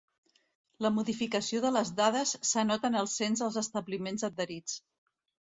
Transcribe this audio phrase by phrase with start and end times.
[0.85, 4.83] La modificació de les dades s'anota en el cens dels establiments adherits.